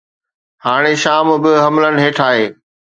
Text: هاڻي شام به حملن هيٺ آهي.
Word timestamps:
هاڻي 0.65 0.93
شام 1.03 1.27
به 1.43 1.51
حملن 1.63 1.95
هيٺ 2.03 2.17
آهي. 2.29 2.45